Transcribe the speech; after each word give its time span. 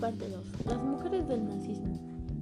Parte 0.00 0.28
2. 0.28 0.66
Las 0.66 0.82
mujeres 0.84 1.26
del 1.26 1.44
nazismo. 1.44 1.98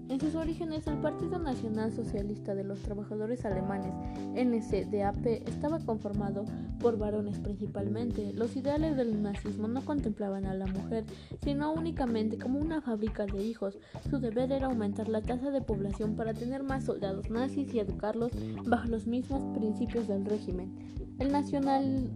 En 0.09 0.21
sus 0.21 0.35
orígenes, 0.35 0.87
el 0.87 0.99
Partido 0.99 1.39
Nacional 1.39 1.93
Socialista 1.93 2.55
de 2.55 2.65
los 2.65 2.81
Trabajadores 2.81 3.45
Alemanes, 3.45 3.95
NSDAP, 4.35 5.27
estaba 5.47 5.79
conformado 5.79 6.45
por 6.81 6.99
varones 6.99 7.39
principalmente. 7.39 8.33
Los 8.35 8.55
ideales 8.57 8.97
del 8.97 9.23
nazismo 9.23 9.67
no 9.67 9.83
contemplaban 9.85 10.45
a 10.45 10.55
la 10.55 10.67
mujer, 10.67 11.05
sino 11.43 11.73
únicamente 11.73 12.39
como 12.39 12.59
una 12.59 12.83
fábrica 12.83 13.25
de 13.25 13.43
hijos. 13.43 13.79
Su 14.11 14.19
deber 14.19 14.53
era 14.53 14.67
aumentar 14.67 15.09
la 15.09 15.23
tasa 15.23 15.51
de 15.51 15.63
población 15.63 16.17
para 16.17 16.35
tener 16.35 16.63
más 16.63 16.85
soldados 16.85 17.31
nazis 17.31 17.73
y 17.73 17.79
educarlos 17.79 18.33
bajo 18.67 18.89
los 18.89 19.07
mismos 19.07 19.43
principios 19.57 20.07
del 20.07 20.27
régimen. 20.27 20.95
El 21.19 21.33
nacional 21.33 22.11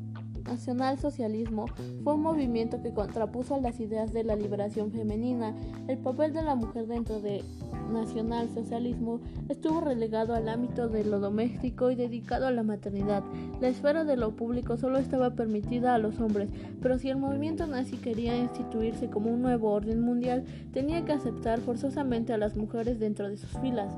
nacionalsocialismo 0.49 1.67
fue 2.03 2.15
un 2.15 2.23
movimiento 2.23 2.83
que 2.83 2.93
contrapuso 2.93 3.55
a 3.55 3.61
las 3.61 3.79
ideas 3.81 4.13
de 4.13 4.25
la 4.25 4.37
liberación 4.37 4.91
femenina. 4.91 5.55
El 5.87 5.99
papel 5.99 6.33
de 6.33 6.43
la 6.43 6.55
mujer 6.55 6.87
dentro 6.87 7.21
del 7.21 7.45
nacionalsocialismo 7.93 9.21
estuvo 9.49 9.81
relegado 9.81 10.35
al 10.35 10.49
ámbito 10.49 10.89
de 10.89 11.05
lo 11.05 11.21
doméstico 11.21 11.91
y 11.91 11.95
dedicado 11.95 12.47
a 12.47 12.51
la 12.51 12.63
maternidad. 12.63 13.23
La 13.61 13.69
esfera 13.69 14.05
de 14.05 14.17
lo 14.17 14.37
público 14.37 14.77
solo 14.77 14.99
estaba 14.99 15.31
permitida 15.31 15.95
a 15.95 15.99
los 15.99 16.19
hombres, 16.21 16.49
pero 16.81 16.99
si 16.99 17.09
el 17.09 17.17
movimiento 17.17 17.67
nazi 17.67 17.97
quería 17.97 18.37
instituirse 18.37 19.09
como 19.09 19.31
un 19.31 19.43
nuevo 19.43 19.71
orden 19.71 20.01
mundial, 20.01 20.45
tenía 20.73 21.05
que 21.05 21.13
aceptar 21.13 21.61
forzosamente 21.61 22.33
a 22.33 22.39
las 22.39 22.57
mujeres 22.57 22.99
dentro 22.99 23.29
de 23.29 23.37
sus 23.37 23.51
filas. 23.61 23.93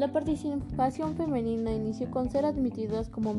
La 0.00 0.12
participación 0.12 1.14
femenina 1.14 1.72
inició 1.72 2.10
con 2.10 2.30
ser 2.30 2.46
admitidas 2.46 3.10
como 3.10 3.34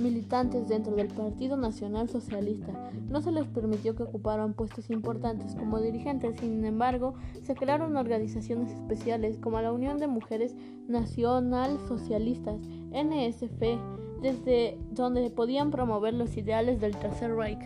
militantes 0.00 0.66
dentro 0.66 0.94
del 0.96 1.08
Partido 1.08 1.56
Nacional 1.58 1.97
Socialista. 2.06 2.90
No 3.08 3.20
se 3.20 3.32
les 3.32 3.46
permitió 3.46 3.96
que 3.96 4.04
ocuparan 4.04 4.54
puestos 4.54 4.90
importantes 4.90 5.56
como 5.56 5.80
dirigentes, 5.80 6.38
sin 6.38 6.64
embargo, 6.64 7.14
se 7.42 7.54
crearon 7.54 7.96
organizaciones 7.96 8.70
especiales 8.70 9.38
como 9.38 9.60
la 9.60 9.72
Unión 9.72 9.98
de 9.98 10.06
Mujeres 10.06 10.54
Nacional 10.86 11.78
Socialistas, 11.88 12.60
NSF, 12.92 13.80
desde 14.22 14.78
donde 14.90 15.30
podían 15.30 15.70
promover 15.70 16.14
los 16.14 16.36
ideales 16.36 16.80
del 16.80 16.96
Tercer 16.96 17.34
Reich. 17.34 17.60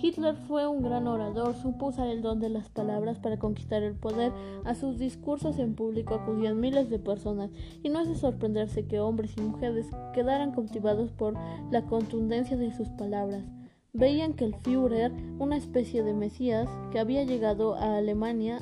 Hitler 0.00 0.36
fue 0.36 0.68
un 0.68 0.80
gran 0.80 1.08
orador, 1.08 1.56
supo 1.56 1.86
usar 1.86 2.06
el 2.06 2.22
don 2.22 2.38
de 2.38 2.48
las 2.48 2.68
palabras 2.68 3.18
para 3.18 3.38
conquistar 3.38 3.82
el 3.82 3.96
poder. 3.96 4.32
A 4.64 4.76
sus 4.76 4.96
discursos 4.96 5.58
en 5.58 5.74
público 5.74 6.14
acudían 6.14 6.60
miles 6.60 6.88
de 6.88 7.00
personas, 7.00 7.50
y 7.82 7.88
no 7.88 8.00
es 8.00 8.08
de 8.08 8.14
sorprenderse 8.14 8.86
que 8.86 9.00
hombres 9.00 9.34
y 9.36 9.40
mujeres 9.40 9.88
quedaran 10.14 10.52
cautivados 10.52 11.10
por 11.10 11.34
la 11.72 11.82
contundencia 11.82 12.56
de 12.56 12.72
sus 12.72 12.88
palabras. 12.90 13.44
Veían 13.92 14.34
que 14.34 14.44
el 14.44 14.54
Führer, 14.54 15.12
una 15.38 15.56
especie 15.56 16.02
de 16.02 16.14
Mesías 16.14 16.68
que 16.92 16.98
había 16.98 17.24
llegado 17.24 17.74
a 17.74 17.96
Alemania, 17.96 18.60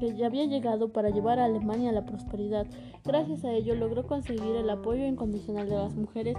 que 0.00 0.14
ya 0.16 0.26
había 0.26 0.44
llegado 0.44 0.92
para 0.92 1.10
llevar 1.10 1.38
a 1.38 1.44
Alemania 1.44 1.90
a 1.90 1.92
la 1.92 2.04
prosperidad. 2.04 2.66
Gracias 3.04 3.44
a 3.44 3.52
ello 3.52 3.74
logró 3.74 4.06
conseguir 4.06 4.56
el 4.56 4.68
apoyo 4.68 5.06
incondicional 5.06 5.68
de 5.68 5.76
las 5.76 5.94
mujeres 5.94 6.36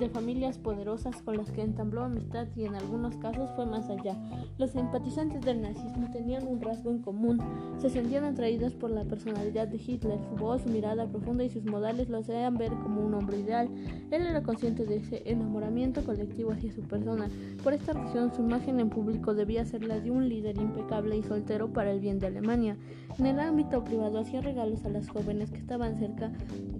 de 0.00 0.08
familias 0.08 0.56
poderosas 0.58 1.20
con 1.22 1.36
las 1.36 1.50
que 1.50 1.60
entabló 1.60 2.02
amistad 2.04 2.48
y 2.56 2.64
en 2.64 2.74
algunos 2.74 3.16
casos 3.18 3.50
fue 3.54 3.66
más 3.66 3.88
allá. 3.90 4.16
Los 4.56 4.70
simpatizantes 4.70 5.42
del 5.42 5.60
nazismo 5.60 6.10
tenían 6.10 6.46
un 6.46 6.60
rasgo 6.60 6.90
en 6.90 7.00
común, 7.00 7.38
se 7.78 7.90
sentían 7.90 8.24
atraídos 8.24 8.74
por 8.74 8.90
la 8.90 9.04
personalidad 9.04 9.68
de 9.68 9.76
Hitler, 9.76 10.18
su 10.22 10.36
voz, 10.36 10.62
su 10.62 10.70
mirada 10.70 11.06
profunda 11.06 11.44
y 11.44 11.50
sus 11.50 11.64
modales 11.64 12.08
lo 12.08 12.18
hacían 12.18 12.56
ver 12.56 12.72
como 12.82 13.02
un 13.02 13.12
hombre 13.12 13.40
ideal. 13.40 13.68
Él 14.10 14.26
era 14.26 14.42
consciente 14.42 14.86
de 14.86 14.96
ese 14.96 15.22
enamoramiento 15.26 16.02
colectivo 16.02 16.52
hacia 16.52 16.72
su 16.72 16.80
persona. 16.82 17.28
Por 17.62 17.74
esta 17.74 17.92
razón 17.92 18.32
su 18.34 18.40
imagen 18.40 18.80
en 18.80 18.88
público 18.88 19.34
debía 19.34 19.66
ser 19.66 19.84
la 19.84 20.00
de 20.00 20.10
un 20.10 20.28
líder 20.28 20.56
impecable 20.56 21.18
y 21.18 21.22
soltero 21.22 21.72
para 21.72 21.92
el 21.92 22.00
bien 22.00 22.18
de 22.18 22.28
Alemania. 22.28 22.76
En 23.18 23.26
el 23.26 23.38
ámbito 23.38 23.84
privado 23.84 24.18
hacía 24.18 24.40
regalos 24.40 24.84
a 24.86 24.88
las 24.88 25.08
jóvenes 25.08 25.50
que 25.50 25.58
estaban 25.58 25.98
cerca 25.98 26.32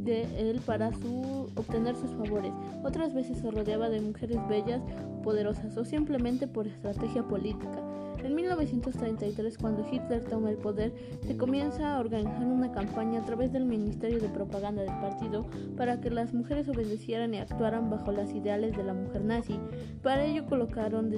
de 0.04 0.50
él 0.50 0.60
para 0.64 0.90
su, 0.92 1.50
obtener 1.56 1.96
sus 1.96 2.10
favores. 2.12 2.52
Otras 2.82 3.09
veces 3.14 3.38
se 3.38 3.50
rodeaba 3.50 3.88
de 3.88 4.00
mujeres 4.00 4.38
bellas, 4.48 4.82
poderosas 5.22 5.76
o 5.76 5.84
simplemente 5.84 6.46
por 6.46 6.66
estrategia 6.66 7.22
política. 7.22 7.82
En 8.24 8.34
1933, 8.34 9.56
cuando 9.56 9.86
Hitler 9.90 10.22
toma 10.24 10.50
el 10.50 10.56
poder, 10.56 10.92
se 11.26 11.36
comienza 11.36 11.94
a 11.94 12.00
organizar 12.00 12.44
una 12.44 12.70
campaña 12.70 13.20
a 13.20 13.24
través 13.24 13.50
del 13.52 13.64
Ministerio 13.64 14.20
de 14.20 14.28
Propaganda 14.28 14.82
del 14.82 15.00
partido 15.00 15.46
para 15.76 16.00
que 16.00 16.10
las 16.10 16.34
mujeres 16.34 16.68
obedecieran 16.68 17.32
y 17.32 17.38
actuaran 17.38 17.88
bajo 17.88 18.12
las 18.12 18.30
ideales 18.34 18.76
de 18.76 18.84
la 18.84 18.92
mujer 18.92 19.24
nazi. 19.24 19.58
Para 20.02 20.24
ello 20.24 20.44
colocaron 20.46 21.10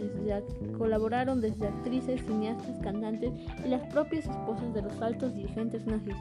colaboraron 0.78 1.41
desde 1.41 1.66
actrices, 1.66 2.25
cineastas, 2.25 2.78
cantantes 2.81 3.32
y 3.64 3.69
las 3.69 3.82
propias 3.92 4.26
esposas 4.26 4.72
de 4.72 4.82
los 4.82 5.00
altos 5.02 5.34
dirigentes 5.34 5.84
nazis. 5.86 6.16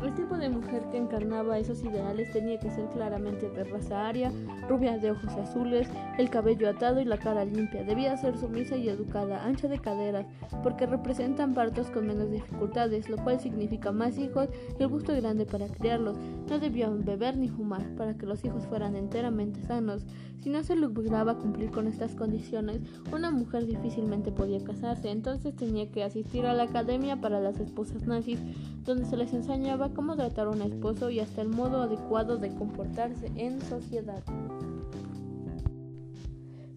El 0.00 0.14
tipo 0.14 0.36
de 0.36 0.48
mujer 0.48 0.82
que 0.90 0.96
encarnaba 0.96 1.58
esos 1.58 1.82
ideales 1.84 2.32
tenía 2.32 2.58
que 2.58 2.70
ser 2.70 2.86
claramente 2.86 3.50
de 3.50 3.64
raza 3.64 4.08
aria, 4.08 4.32
rubia 4.68 4.98
de 4.98 5.10
ojos 5.10 5.32
azules, 5.34 5.88
el 6.18 6.30
cabello 6.30 6.68
atado 6.68 7.00
y 7.00 7.04
la 7.04 7.18
cara 7.18 7.44
limpia. 7.44 7.84
Debía 7.84 8.16
ser 8.16 8.36
sumisa 8.36 8.76
y 8.76 8.88
educada, 8.88 9.44
ancha 9.44 9.68
de 9.68 9.78
caderas, 9.78 10.26
porque 10.62 10.86
representan 10.86 11.54
partos 11.54 11.90
con 11.90 12.06
menos 12.06 12.30
dificultades, 12.30 13.08
lo 13.08 13.16
cual 13.18 13.40
significa 13.40 13.92
más 13.92 14.18
hijos 14.18 14.48
y 14.78 14.82
el 14.82 14.88
gusto 14.88 15.14
grande 15.14 15.46
para 15.46 15.68
criarlos. 15.68 16.16
No 16.48 16.58
debían 16.58 17.04
beber 17.04 17.36
ni 17.36 17.48
fumar 17.48 17.94
para 17.96 18.14
que 18.14 18.26
los 18.26 18.44
hijos 18.44 18.66
fueran 18.66 18.96
enteramente 18.96 19.62
sanos. 19.62 20.04
Si 20.40 20.50
no 20.50 20.64
se 20.64 20.74
lograba 20.74 21.38
cumplir 21.38 21.70
con 21.70 21.86
estas 21.86 22.16
condiciones, 22.16 22.80
una 23.12 23.30
mujer 23.30 23.66
difícilmente 23.66 24.32
podía 24.32 24.62
casarse, 24.64 25.10
entonces 25.10 25.54
tenía 25.54 25.90
que 25.92 26.02
asistir 26.02 26.46
a 26.46 26.54
la 26.54 26.64
academia 26.64 27.20
para 27.20 27.40
las 27.40 27.60
esposas 27.60 28.06
nazis, 28.08 28.40
donde 28.84 29.04
se 29.04 29.16
les 29.16 29.32
enseñaba 29.32 29.81
cómo 29.90 30.16
tratar 30.16 30.46
a 30.46 30.50
un 30.50 30.62
esposo 30.62 31.10
y 31.10 31.20
hasta 31.20 31.42
el 31.42 31.48
modo 31.48 31.82
adecuado 31.82 32.38
de 32.38 32.54
comportarse 32.54 33.30
en 33.36 33.60
sociedad. 33.60 34.22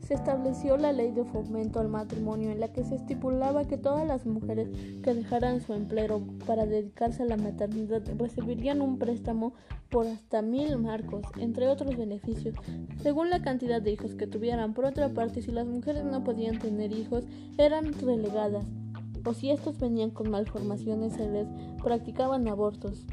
Se 0.08 0.14
estableció 0.14 0.78
la 0.78 0.94
ley 0.94 1.12
de 1.12 1.26
fomento 1.26 1.80
al 1.80 1.90
matrimonio 1.90 2.52
en 2.52 2.60
la 2.60 2.68
que 2.68 2.84
se 2.84 2.94
estipulaba 2.94 3.66
que 3.66 3.78
todas 3.78 4.08
las 4.08 4.28
mujeres 4.28 4.70
que 5.04 5.16
dejaran 5.16 5.62
su 5.62 5.74
empleo 5.74 6.22
para 6.46 6.68
dedicarse 6.68 7.24
a 7.24 7.26
la 7.26 7.38
maternidad 7.38 8.04
recibirían 8.16 8.82
un 8.82 9.00
préstamo 9.00 9.54
por 9.90 10.06
hasta 10.06 10.44
mil 10.44 10.78
marcos, 10.78 11.24
entre 11.40 11.68
otros 11.68 11.98
beneficios, 11.98 12.54
según 13.02 13.32
la 13.32 13.42
cantidad 13.42 13.82
de 13.82 13.94
hijos 13.94 14.14
que 14.14 14.28
tuvieran. 14.28 14.76
Por 14.76 14.86
otra 14.86 15.10
parte, 15.10 15.42
si 15.42 15.52
las 15.52 15.66
mujeres 15.66 16.04
no 16.06 16.24
podían 16.24 16.60
tener 16.60 16.92
hijos, 16.92 17.24
eran 17.58 17.92
relegadas 17.94 18.66
o 19.26 19.34
si 19.34 19.50
estos 19.50 19.78
venían 19.80 20.12
con 20.12 20.30
malformaciones 20.30 21.14
se 21.14 21.30
les 21.30 21.48
practicaban 21.84 22.48
abortos. 22.48 23.06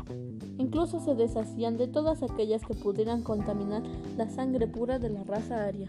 Incluso 0.59 1.01
se 1.01 1.15
deshacían 1.15 1.77
de 1.79 1.89
todas 1.89 2.23
aquellas 2.23 2.63
que 2.63 2.75
pudieran 2.75 3.23
contaminar 3.23 3.83
la 4.17 4.29
sangre 4.29 4.67
pura 4.67 4.99
de 4.99 5.11
la 5.11 5.25
raza 5.25 5.65
aria. 5.65 5.89